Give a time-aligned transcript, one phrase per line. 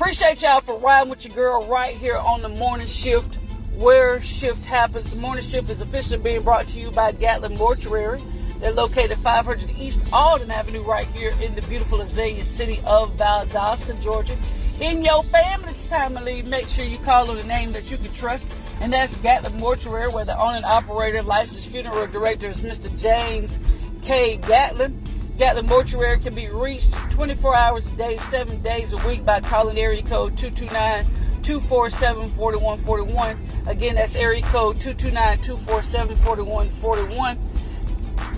[0.00, 3.40] Appreciate y'all for riding with your girl right here on the morning shift
[3.74, 5.10] where shift happens.
[5.10, 8.22] The morning shift is officially being brought to you by Gatlin Mortuary.
[8.60, 14.00] They're located 500 East Alden Avenue right here in the beautiful Azalea city of Valdosta,
[14.00, 14.38] Georgia.
[14.80, 18.46] In your family family, make sure you call on a name that you can trust,
[18.80, 22.88] and that's Gatlin Mortuary, where the owner and operator, licensed funeral director is Mr.
[22.96, 23.58] James
[24.02, 24.36] K.
[24.36, 24.97] Gatlin.
[25.38, 29.78] Gatlin Mortuary can be reached 24 hours a day, 7 days a week by calling
[29.78, 31.04] area code 229
[31.44, 33.38] 247 4141.
[33.68, 37.38] Again, that's area code 229 247 4141.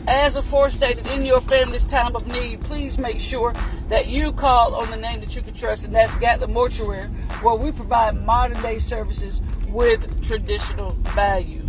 [0.09, 3.55] As aforestated in your family's time of need, please make sure
[3.89, 7.07] that you call on the name that you can trust, and that's Gatlin Mortuary,
[7.41, 11.60] where we provide modern day services with traditional values.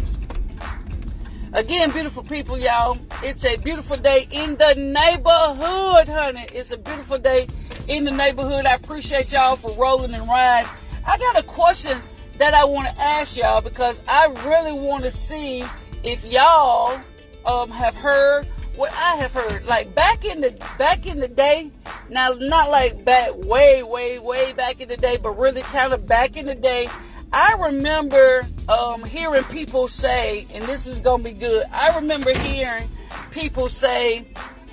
[1.54, 2.98] Again, beautiful people, y'all.
[3.22, 6.46] It's a beautiful day in the neighborhood, honey.
[6.54, 7.46] It's a beautiful day
[7.90, 8.66] in the neighborhood.
[8.66, 10.70] I appreciate y'all for rolling and riding.
[11.06, 12.00] I got a question
[12.38, 15.66] that I want to ask y'all because I really want to see
[16.06, 16.98] if y'all
[17.46, 18.46] um, have heard
[18.78, 19.66] what I have heard.
[19.66, 21.70] Like back in the back in the day,
[22.10, 26.08] now not like back way, way, way back in the day, but really kind of
[26.08, 26.88] back in the day.
[27.34, 31.66] I remember um, hearing people say, and this is gonna be good.
[31.72, 32.90] I remember hearing
[33.32, 34.26] people say,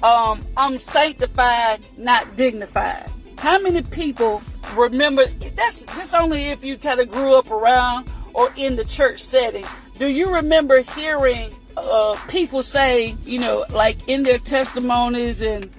[0.03, 4.42] um, "I'm sanctified, not dignified." How many people
[4.75, 5.27] remember?
[5.55, 9.64] That's this only if you kind of grew up around or in the church setting.
[9.98, 15.70] Do you remember hearing uh, people say, you know, like in their testimonies and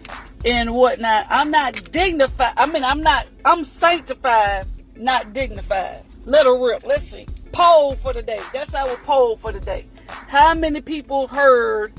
[0.45, 1.25] and whatnot?
[1.29, 2.53] I'm not dignified.
[2.55, 3.27] I mean, I'm not.
[3.43, 6.03] I'm sanctified, not dignified.
[6.25, 6.85] Her rip.
[6.85, 7.25] Let's see.
[7.51, 8.39] Poll for the day.
[8.53, 9.85] That's our poll for the day.
[10.07, 11.93] How many people heard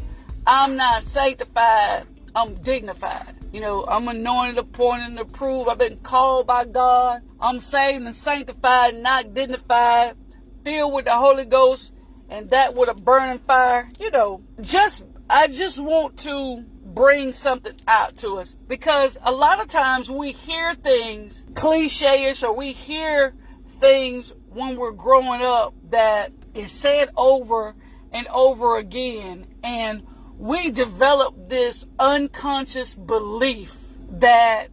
[0.47, 3.35] I'm not sanctified, I'm dignified?
[3.53, 5.69] You know, I'm anointed, appointed, and approved.
[5.69, 7.23] I've been called by God.
[7.41, 10.15] I'm saved and sanctified, not dignified,
[10.63, 11.93] filled with the Holy Ghost,
[12.29, 13.89] and that with a burning fire.
[13.98, 19.61] You know, just, I just want to bring something out to us because a lot
[19.61, 23.35] of times we hear things cliche-ish or we hear
[23.80, 27.74] things when we're growing up that is said over
[28.13, 29.46] and over again.
[29.63, 33.77] And we develop this unconscious belief
[34.11, 34.68] that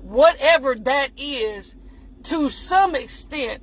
[0.00, 1.74] whatever that is
[2.24, 3.62] to some extent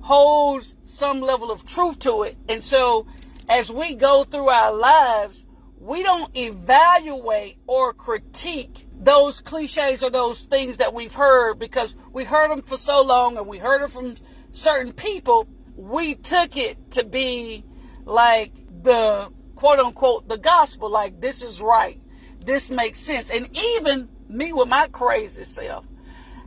[0.00, 2.36] holds some level of truth to it.
[2.48, 3.06] And so
[3.48, 5.46] as we go through our lives
[5.86, 12.24] we don't evaluate or critique those cliches or those things that we've heard because we
[12.24, 14.16] heard them for so long and we heard them from
[14.50, 17.64] certain people, we took it to be
[18.04, 18.52] like
[18.82, 22.00] the quote unquote the gospel, like this is right,
[22.40, 23.30] this makes sense.
[23.30, 25.84] And even me with my crazy self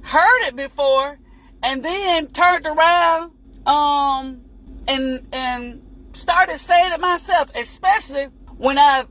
[0.02, 1.20] heard it before
[1.62, 3.32] and then turned around
[3.66, 4.42] um
[4.88, 5.82] and and
[6.14, 8.26] started saying it myself, especially
[8.58, 9.06] when I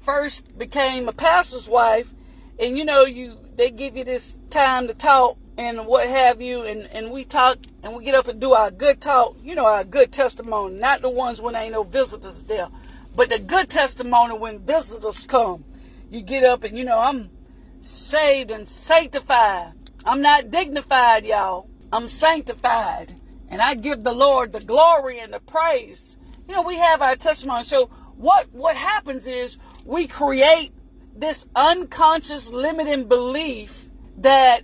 [0.00, 2.12] first became a pastor's wife
[2.60, 6.62] and you know you they give you this time to talk and what have you
[6.62, 9.66] and and we talk and we get up and do our good talk you know
[9.66, 12.68] our good testimony not the ones when there ain't no visitors there
[13.14, 15.64] but the good testimony when visitors come.
[16.10, 17.30] You get up and you know i'm
[17.80, 19.72] saved and sanctified.
[20.04, 21.68] I'm not dignified y'all.
[21.92, 23.14] I'm sanctified.
[23.48, 26.16] And i give the lord the glory and the praise.
[26.48, 27.64] You know we have our testimony.
[27.64, 30.72] So what what happens is we create
[31.20, 34.62] this unconscious limiting belief that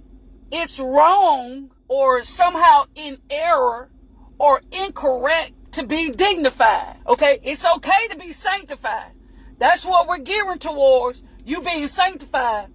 [0.50, 3.90] it's wrong or somehow in error
[4.38, 6.96] or incorrect to be dignified.
[7.06, 7.38] Okay?
[7.42, 9.12] It's okay to be sanctified.
[9.58, 12.68] That's what we're gearing towards, you being sanctified.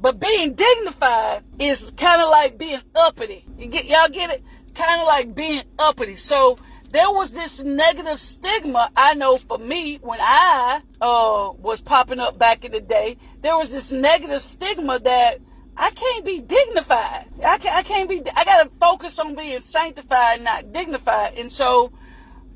[0.00, 3.44] But being dignified is kind of like being uppity.
[3.58, 4.42] You get y'all get it?
[4.74, 6.16] Kind of like being uppity.
[6.16, 6.56] So
[6.90, 12.38] there was this negative stigma I know for me when I uh, was popping up
[12.38, 13.18] back in the day.
[13.40, 15.38] There was this negative stigma that
[15.76, 17.26] I can't be dignified.
[17.44, 18.22] I can't, I can't be.
[18.34, 21.38] I gotta focus on being sanctified, not dignified.
[21.38, 21.92] And so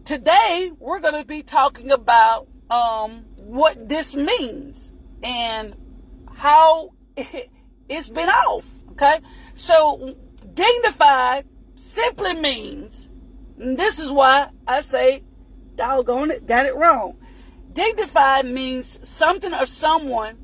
[0.05, 4.91] today we're gonna be talking about um, what this means
[5.23, 5.77] and
[6.35, 7.51] how it,
[7.89, 8.69] it's been off.
[8.93, 9.21] Okay,
[9.55, 10.17] so
[10.55, 11.45] dignified
[11.77, 13.09] simply means
[13.63, 15.23] and this is why I say,
[15.77, 17.17] doggone it, got it wrong.
[17.73, 20.39] Dignified means something or someone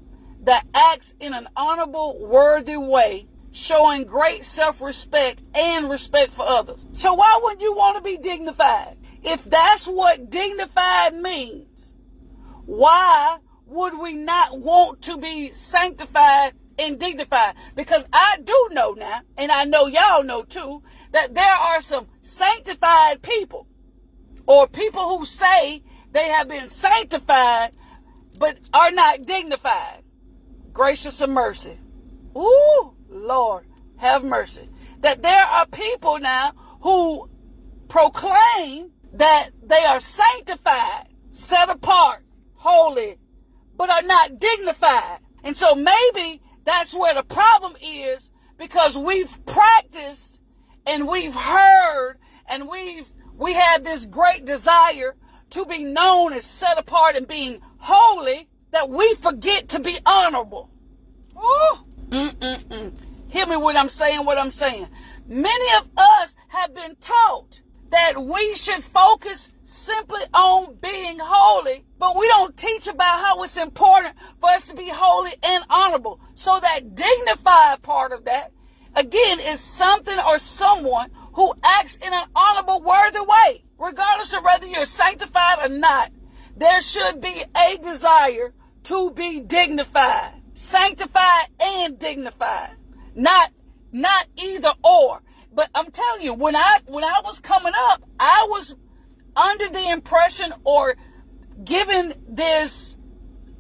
[0.44, 6.86] that acts in an honorable, worthy way, showing great self respect and respect for others.
[6.92, 8.96] So, why wouldn't you want to be dignified?
[9.24, 11.94] If that's what dignified means,
[12.66, 17.54] why would we not want to be sanctified and dignified.
[17.74, 20.82] Because I do know now, and I know y'all know too,
[21.12, 23.66] that there are some sanctified people
[24.46, 25.82] or people who say
[26.12, 27.72] they have been sanctified
[28.38, 30.02] but are not dignified.
[30.72, 31.78] Gracious and mercy.
[32.36, 33.66] Ooh, Lord,
[33.96, 34.68] have mercy.
[35.00, 37.28] That there are people now who
[37.88, 42.24] proclaim that they are sanctified, set apart,
[42.54, 43.18] holy,
[43.76, 45.18] but are not dignified.
[45.42, 50.37] And so maybe that's where the problem is because we've practiced
[50.88, 52.16] and we've heard
[52.48, 55.14] and we've we had this great desire
[55.50, 60.70] to be known as set apart and being holy that we forget to be honorable.
[61.36, 61.78] Ooh.
[62.08, 62.92] Mm-mm-mm.
[63.28, 64.88] Hear me when I'm saying what I'm saying.
[65.26, 67.60] Many of us have been taught
[67.90, 73.56] that we should focus simply on being holy, but we don't teach about how it's
[73.56, 76.20] important for us to be holy and honorable.
[76.34, 78.52] So that dignified part of that,
[78.98, 83.64] again, is something or someone who acts in an honorable, worthy way.
[83.78, 86.10] Regardless of whether you're sanctified or not,
[86.56, 88.52] there should be a desire
[88.84, 92.76] to be dignified, sanctified and dignified.
[93.14, 93.52] Not,
[93.92, 95.22] not either or.
[95.54, 98.74] But I'm telling you, when I, when I was coming up, I was
[99.36, 100.96] under the impression or
[101.64, 102.96] given this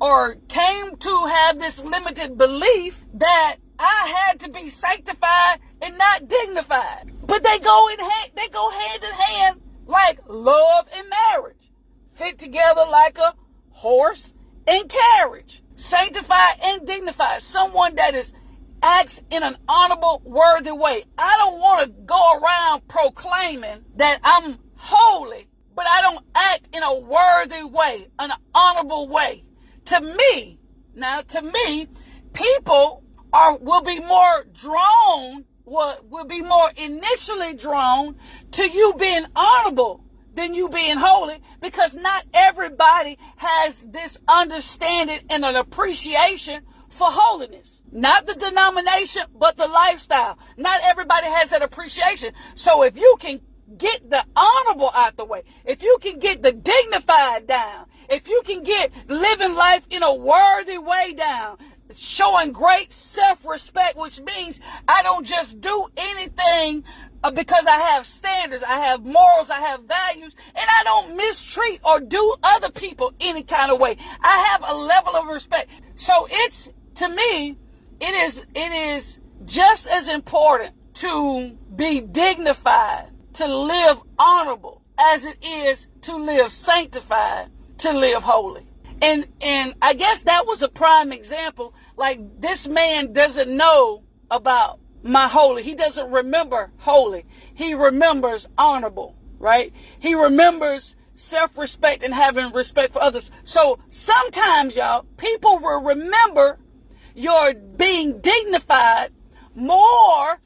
[0.00, 6.28] or came to have this limited belief that I had to be sanctified and not
[6.28, 7.12] dignified.
[7.26, 11.70] But they go in hand, they go hand in hand like love and marriage.
[12.14, 13.34] Fit together like a
[13.70, 14.34] horse
[14.66, 15.62] and carriage.
[15.76, 17.42] Sanctified and dignified.
[17.42, 18.32] Someone that is
[18.82, 21.04] acts in an honorable, worthy way.
[21.16, 26.82] I don't want to go around proclaiming that I'm holy, but I don't act in
[26.82, 29.44] a worthy way, an honorable way.
[29.86, 30.58] To me,
[30.94, 31.88] now to me,
[32.32, 32.97] people
[33.48, 38.16] are will be more drawn, will, will be more initially drawn
[38.52, 40.04] to you being honorable
[40.34, 47.82] than you being holy because not everybody has this understanding and an appreciation for holiness.
[47.90, 50.38] Not the denomination, but the lifestyle.
[50.56, 52.34] Not everybody has that appreciation.
[52.54, 53.40] So if you can
[53.76, 58.42] get the honorable out the way, if you can get the dignified down, if you
[58.44, 61.58] can get living life in a worthy way down,
[61.94, 66.84] showing great self-respect, which means I don't just do anything
[67.22, 71.80] uh, because I have standards, I have morals, I have values, and I don't mistreat
[71.84, 73.96] or do other people any kind of way.
[74.22, 75.70] I have a level of respect.
[75.96, 77.56] So it's to me,
[78.00, 85.38] it is it is just as important to be dignified, to live honorable, as it
[85.42, 88.67] is to live sanctified, to live holy.
[89.00, 91.74] And and I guess that was a prime example.
[91.96, 95.62] Like this man doesn't know about my holy.
[95.62, 97.26] He doesn't remember holy.
[97.54, 99.72] He remembers honorable, right?
[99.98, 103.30] He remembers self-respect and having respect for others.
[103.44, 106.58] So sometimes y'all, people will remember
[107.14, 109.12] your being dignified,
[109.54, 110.40] more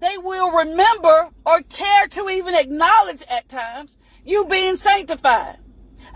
[0.00, 5.58] they will remember or care to even acknowledge at times you being sanctified.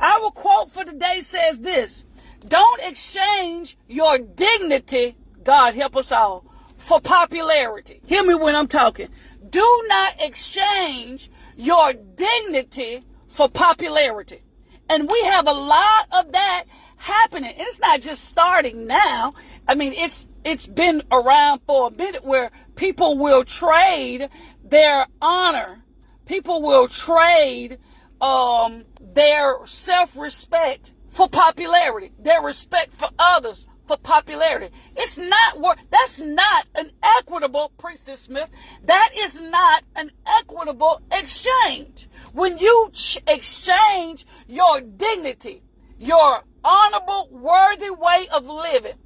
[0.02, 2.04] Our quote for today says this
[2.46, 6.44] Don't exchange your dignity, God help us all,
[6.76, 8.00] for popularity.
[8.04, 9.08] Hear me when I'm talking.
[9.48, 14.42] Do not exchange your dignity for popularity.
[14.88, 16.64] And we have a lot of that
[16.96, 17.54] happening.
[17.56, 19.34] It's not just starting now.
[19.68, 24.28] I mean, it's it's been around for a minute where people will trade
[24.64, 25.84] their honor.
[26.26, 27.78] People will trade
[28.20, 34.74] um, their self-respect for popularity, their respect for others for popularity.
[34.96, 35.78] It's not work.
[35.90, 38.48] That's not an equitable, Priestess Smith.
[38.84, 42.08] That is not an equitable exchange.
[42.32, 45.62] When you ch- exchange your dignity,
[45.98, 48.98] your honorable, worthy way of living,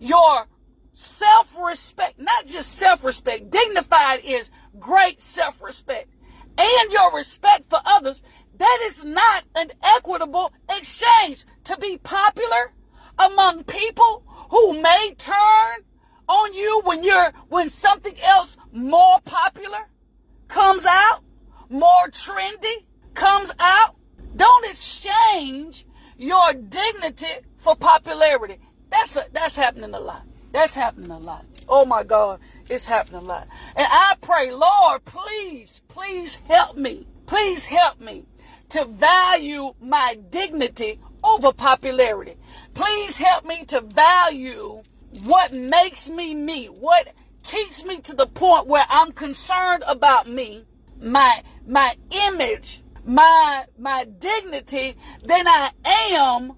[0.00, 0.46] your
[0.92, 6.08] self respect, not just self respect, dignified is great self respect,
[6.56, 8.22] and your respect for others,
[8.58, 11.44] that is not an equitable exchange.
[11.64, 12.72] To be popular
[13.18, 15.84] among people who may turn
[16.28, 19.88] on you when you're, when something else more popular
[20.48, 21.20] comes out,
[21.68, 22.84] more trendy
[23.14, 23.96] comes out,
[24.36, 27.26] don't exchange your dignity
[27.58, 28.58] for popularity.
[28.90, 30.22] That's a, that's happening a lot.
[30.52, 31.44] That's happening a lot.
[31.68, 33.48] Oh my God, it's happening a lot.
[33.74, 37.06] And I pray, Lord, please, please help me.
[37.26, 38.26] Please help me
[38.74, 42.34] to value my dignity over popularity.
[42.74, 44.82] Please help me to value
[45.22, 47.14] what makes me me, what
[47.44, 50.64] keeps me to the point where I'm concerned about me,
[51.00, 56.54] my my image, my my dignity than I am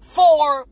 [0.00, 0.66] for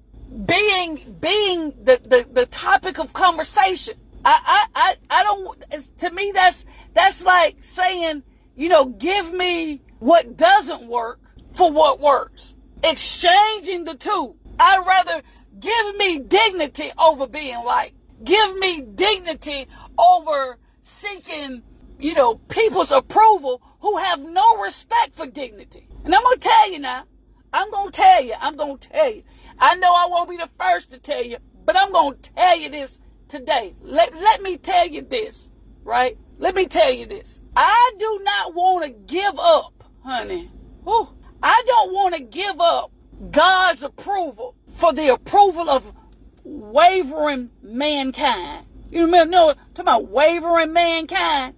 [0.47, 3.95] being being the, the, the topic of conversation.
[4.25, 8.25] I, I, I, I don't to me that's that's like saying,
[8.57, 11.21] you know, give me what doesn't work
[11.53, 12.55] for what works.
[12.83, 14.37] Exchanging the two.
[14.61, 15.23] I'd rather
[15.59, 17.95] give me dignity over being like.
[18.23, 21.63] Give me dignity over seeking,
[21.99, 25.89] you know, people's approval who have no respect for dignity.
[26.05, 27.05] And I'm going to tell you now.
[27.53, 28.35] I'm going to tell you.
[28.41, 29.23] I'm going to tell you.
[29.59, 32.59] I know I won't be the first to tell you, but I'm going to tell
[32.59, 33.75] you this today.
[33.83, 35.51] Let, let me tell you this,
[35.83, 36.17] right?
[36.39, 37.41] Let me tell you this.
[37.57, 39.78] I do not want to give up,
[40.09, 40.51] honey.
[40.85, 41.09] Whew.
[41.43, 42.91] I don't want to give up
[43.31, 45.93] God's approval for the approval of
[46.45, 48.67] wavering mankind.
[48.91, 51.55] You remember, no, talking about wavering mankind?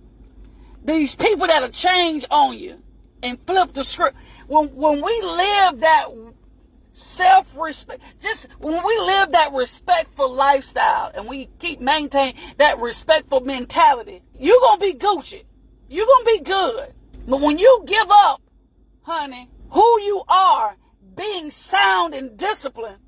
[0.84, 2.82] These people that'll change on you
[3.22, 4.16] and flip the script.
[4.48, 6.08] When, when we live that
[6.90, 14.22] self-respect, just when we live that respectful lifestyle and we keep maintaining that respectful mentality,
[14.36, 15.44] you're going to be Gucci.
[15.88, 16.94] You're going to be good.
[17.26, 18.42] But when you give up,
[19.02, 20.76] honey, who you are,
[21.14, 22.98] being sound and disciplined,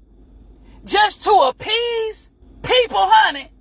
[0.84, 2.28] just to appease
[2.62, 3.52] people, honey,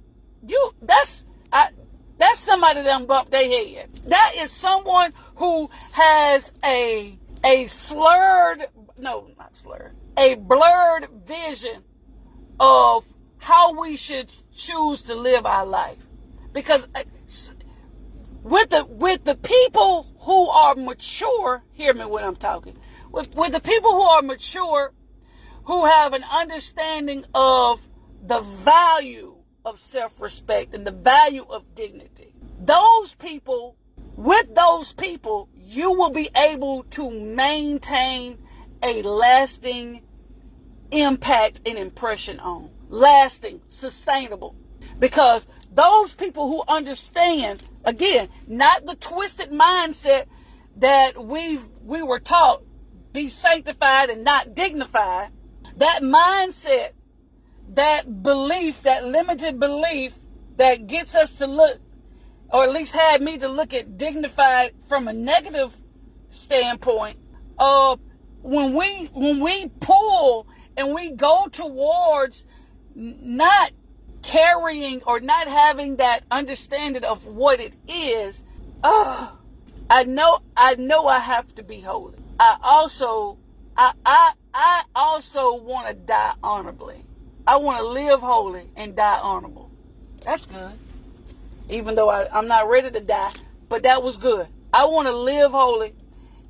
[0.45, 1.69] you that's I,
[2.17, 3.89] that's somebody that bumped their head.
[4.07, 8.67] That is someone who has a a slurred
[9.01, 11.83] no, not slurred, a blurred vision
[12.59, 13.05] of
[13.39, 15.97] how we should choose to live our life.
[16.53, 17.03] Because uh,
[18.43, 22.77] with the with the people who are mature, hear me when I'm talking.
[23.11, 24.93] With with the people who are mature,
[25.65, 27.87] who have an understanding of
[28.23, 32.33] the value of self-respect and the value of dignity.
[32.59, 33.75] Those people,
[34.15, 38.39] with those people, you will be able to maintain
[38.83, 40.01] a lasting
[40.91, 42.69] impact and impression on.
[42.89, 44.55] Lasting, sustainable.
[44.99, 50.25] Because those people who understand, again, not the twisted mindset
[50.75, 52.63] that we've we were taught
[53.13, 55.31] be sanctified and not dignified,
[55.77, 56.91] that mindset,
[57.69, 60.13] that belief, that limited belief
[60.57, 61.79] that gets us to look,
[62.49, 65.77] or at least had me to look at dignified from a negative
[66.29, 67.17] standpoint,
[67.57, 67.95] uh,
[68.41, 72.45] when we when we pull and we go towards
[72.95, 73.71] not
[74.21, 78.43] carrying or not having that understanding of what it is,
[78.83, 79.31] uh,
[79.89, 82.17] I know I know I have to be holy.
[82.39, 83.37] I also
[83.75, 87.05] I I I also want to die honorably.
[87.47, 89.71] I want to live holy and die honorable.
[90.23, 90.73] That's good.
[91.69, 93.31] Even though I, I'm not ready to die,
[93.69, 94.47] but that was good.
[94.73, 95.93] I want to live holy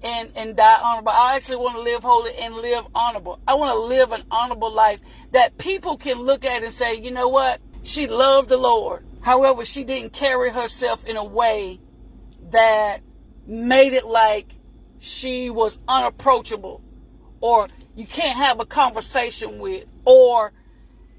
[0.03, 1.11] and, and die honorable.
[1.11, 3.39] I actually want to live holy and live honorable.
[3.47, 4.99] I want to live an honorable life
[5.31, 7.61] that people can look at and say, you know what?
[7.83, 9.05] She loved the Lord.
[9.21, 11.79] However, she didn't carry herself in a way
[12.51, 13.01] that
[13.45, 14.55] made it like
[14.99, 16.81] she was unapproachable
[17.39, 20.51] or you can't have a conversation with or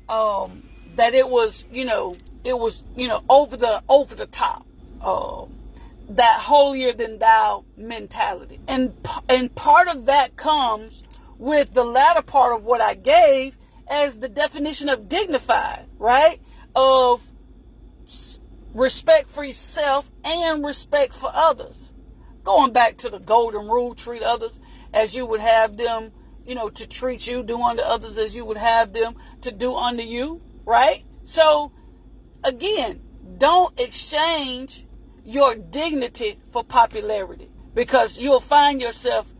[0.09, 4.67] um, that it was, you know, it was, you know, over the over the top.
[5.01, 5.53] Um,
[6.09, 8.61] that holier than thou mentality.
[8.69, 8.95] And,
[9.29, 11.03] and part of that comes
[11.39, 13.57] with the latter part of what I gave
[13.89, 16.41] as the definition of dignified, right?
[16.75, 17.27] Of
[18.75, 21.93] respect for yourself and respect for others.
[22.45, 24.61] Going back to the golden rule, treat others
[24.93, 26.13] as you would have them,
[26.45, 29.75] you know, to treat you, do unto others as you would have them to do
[29.75, 31.05] unto you, right?
[31.25, 31.73] So,
[32.43, 33.01] again,
[33.39, 34.87] don't exchange
[35.25, 39.33] your dignity for popularity because you'll find yourself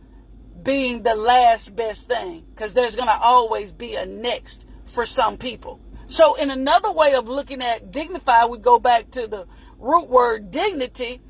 [0.61, 5.37] being the last best thing because there's going to always be a next for some
[5.37, 5.79] people.
[6.07, 9.47] So, in another way of looking at dignified, we go back to the
[9.79, 11.21] root word dignity,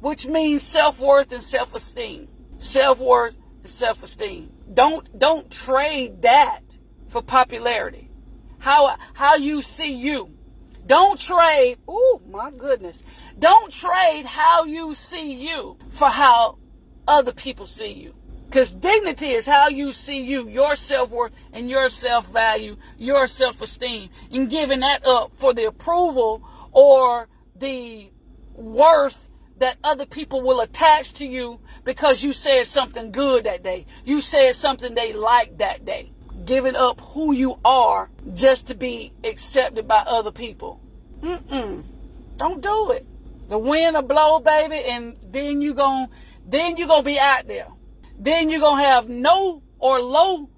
[0.00, 2.28] which means self worth and self esteem.
[2.58, 4.52] Self worth and self esteem.
[4.72, 6.78] Don't don't trade that
[7.08, 8.10] for popularity.
[8.58, 10.30] How how you see you.
[10.86, 11.78] Don't trade.
[11.86, 13.02] Oh my goodness.
[13.42, 16.58] Don't trade how you see you for how
[17.08, 18.14] other people see you.
[18.46, 23.26] Because dignity is how you see you, your self worth and your self value, your
[23.26, 28.10] self esteem, and giving that up for the approval or the
[28.54, 33.86] worth that other people will attach to you because you said something good that day.
[34.04, 36.12] You said something they liked that day.
[36.44, 40.80] giving up who you are just to be accepted by other people.
[41.22, 41.82] Mm-mm.
[42.36, 43.06] Don't do it.
[43.52, 46.08] The wind will blow, baby, and then you gon'
[46.48, 47.68] then you gonna be out there.
[48.18, 50.48] Then you're gonna have no or low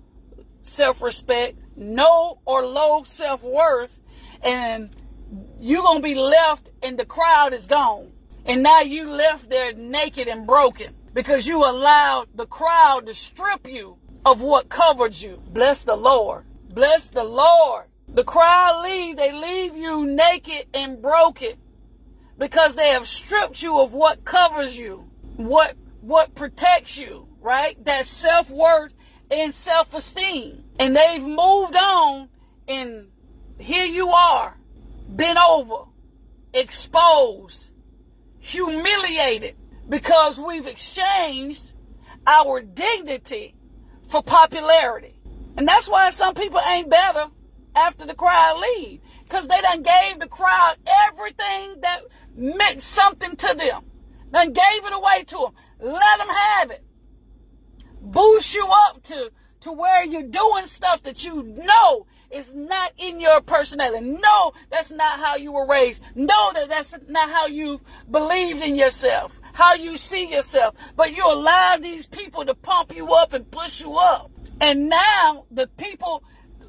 [0.63, 4.01] self-respect, no or low self-worth,
[4.45, 4.95] and
[5.59, 8.13] you're gonna be left and the crowd is gone.
[8.45, 13.67] And now you left there naked and broken because you allowed the crowd to strip
[13.67, 15.43] you of what covered you.
[15.49, 16.45] Bless the Lord.
[16.73, 17.87] Bless the Lord.
[18.07, 21.55] The crowd leave, they leave you naked and broken
[22.39, 27.83] because they have stripped you of what covers you, what what protects you, right?
[27.85, 28.95] That self-worth
[29.31, 30.65] and self-esteem.
[30.79, 32.29] And they've moved on
[32.69, 33.09] and
[33.59, 34.57] here you are,
[35.09, 35.85] bent over,
[36.53, 37.71] exposed,
[38.39, 39.57] humiliated
[39.89, 41.73] because we've exchanged
[42.27, 43.55] our dignity
[44.09, 45.19] for popularity.
[45.57, 47.29] And that's why some people ain't better
[47.75, 49.01] after the crowd leave.
[49.25, 50.77] Because they done gave the crowd
[51.07, 52.03] everything that
[52.37, 53.85] meant something to them.
[54.33, 55.53] Done gave it away to them.
[55.81, 56.85] Let them have it.
[58.01, 63.21] Boost you up to, to where you're doing stuff that you know is not in
[63.21, 64.05] your personality.
[64.05, 66.03] No, that's not how you were raised.
[66.15, 70.75] No, that that's not how you believed in yourself, how you see yourself.
[70.97, 74.31] But you allow these people to pump you up and push you up.
[74.61, 76.25] And now the people,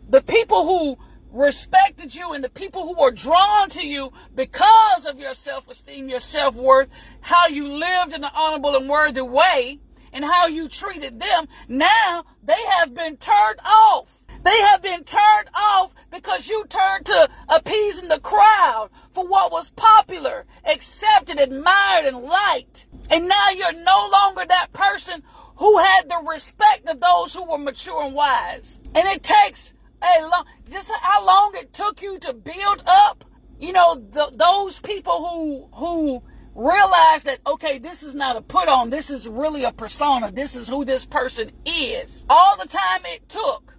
[0.10, 0.98] the people who
[1.32, 6.20] respected you and the people who were drawn to you because of your self-esteem, your
[6.20, 6.90] self-worth,
[7.22, 9.80] how you lived in an honorable and worthy way,
[10.14, 14.26] and how you treated them, now they have been turned off.
[14.44, 19.72] They have been turned off because you turned to appeasing the crowd for what was
[19.72, 22.88] popular, accepted, admired, and liked.
[23.10, 25.24] And now you're no longer that person
[25.58, 28.80] who had the respect of those who were mature and wise.
[28.94, 29.74] And it takes
[30.22, 33.24] long, just how long it took you to build up,
[33.60, 36.24] you know, the, those people who, who
[36.56, 38.90] realize that, okay, this is not a put on.
[38.90, 40.32] This is really a persona.
[40.32, 42.26] This is who this person is.
[42.30, 43.76] All the time it took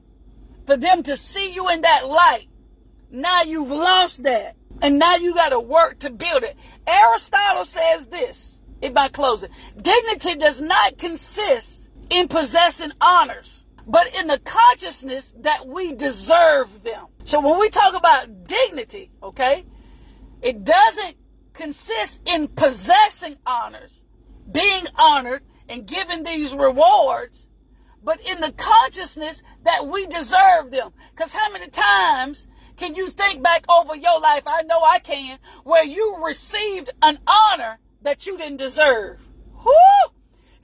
[0.67, 2.49] for them to see you in that light.
[3.11, 4.57] Now you've lost that.
[4.83, 6.57] And now you got to work to build it.
[6.87, 9.51] Aristotle says this in my closing.
[9.81, 17.07] Dignity does not consist in possessing honors, but in the consciousness that we deserve them.
[17.25, 19.65] So when we talk about dignity, okay,
[20.43, 21.17] it doesn't
[21.53, 24.03] consist in possessing honors,
[24.51, 27.49] being honored, and given these rewards,
[28.03, 30.93] but in the consciousness that we deserve them.
[31.11, 32.47] Because how many times
[32.77, 34.43] can you think back over your life?
[34.47, 39.19] I know I can, where you received an honor that you didn't deserve.
[39.65, 40.13] Whoo!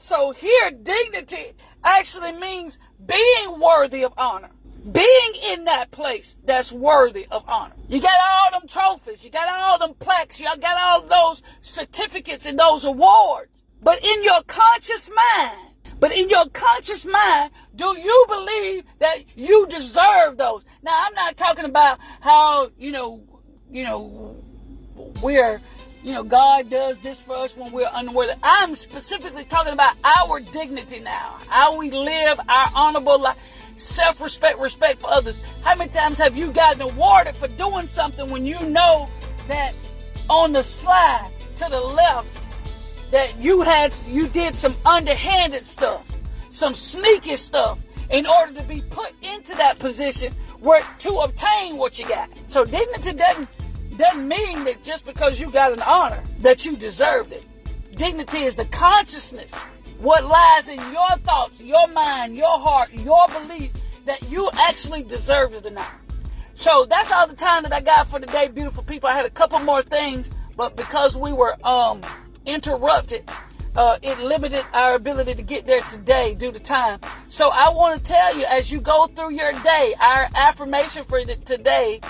[0.02, 1.52] So here, dignity
[1.84, 4.50] actually means being worthy of honor.
[4.90, 7.76] Being in that place that's worthy of honor.
[7.88, 12.46] You got all them trophies, you got all them plaques, you got all those certificates
[12.46, 13.62] and those awards.
[13.80, 19.68] But in your conscious mind, but in your conscious mind, do you believe that you
[19.68, 20.64] deserve those?
[20.82, 23.22] Now, I'm not talking about how, you know,
[23.70, 24.36] you know,
[25.22, 25.60] we're,
[26.02, 28.32] you know, God does this for us when we're unworthy.
[28.42, 33.38] I'm specifically talking about our dignity now, how we live our honorable life,
[33.76, 35.40] self respect, respect for others.
[35.62, 39.08] How many times have you gotten awarded for doing something when you know
[39.46, 39.74] that
[40.28, 42.48] on the slide to the left,
[43.12, 46.10] that you had you did some underhanded stuff,
[46.50, 47.78] some sneaky stuff
[48.10, 52.28] in order to be put into that position where to obtain what you got.
[52.48, 53.48] So dignity doesn't
[53.96, 57.46] doesn't mean that just because you got an honor that you deserved it.
[57.92, 59.54] Dignity is the consciousness,
[59.98, 63.70] what lies in your thoughts, your mind, your heart, your belief
[64.04, 65.92] that you actually deserve it or not.
[66.54, 69.08] So that's all the time that I got for today, beautiful people.
[69.08, 72.02] I had a couple more things, but because we were um
[72.46, 73.28] interrupted.
[73.74, 77.00] Uh, it limited our ability to get there today due to time.
[77.28, 81.24] So I want to tell you, as you go through your day, our affirmation for
[81.24, 82.00] today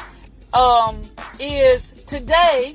[0.54, 1.00] um,
[1.38, 2.72] is today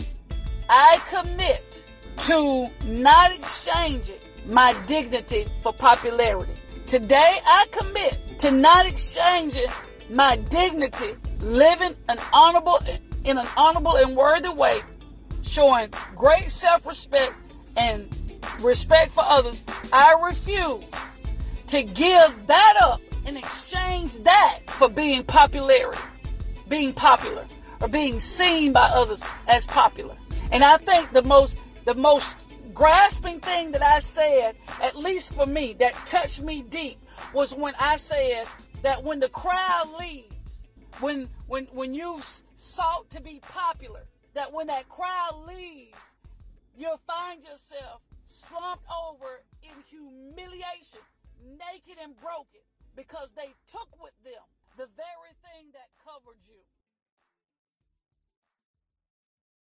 [0.70, 1.84] I commit
[2.18, 6.54] to not exchanging my dignity for popularity.
[6.86, 9.68] Today I commit to not exchanging
[10.10, 12.80] my dignity, living an honorable
[13.24, 14.80] in an honorable and worthy way,
[15.42, 17.34] showing great self-respect
[17.76, 18.08] and
[18.62, 19.64] respect for others,
[19.94, 20.84] I refuse
[21.68, 26.00] to give that up and exchange that for being popularity,
[26.70, 27.46] being popular,
[27.82, 30.16] or being seen by others as popular.
[30.52, 32.36] And I think the most the most
[32.74, 37.00] grasping thing that I said, at least for me, that touched me deep,
[37.34, 38.46] was when I said
[38.82, 40.36] that when the crowd leaves,
[41.00, 45.98] when when when you've sought to be popular, that when that crowd leaves,
[46.78, 51.02] you'll find yourself slumped over in humiliation,
[51.42, 52.62] naked and broken,
[52.96, 54.44] because they took with them
[54.78, 56.62] the very thing that covered you.